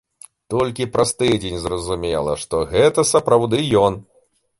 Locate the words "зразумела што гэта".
1.65-3.05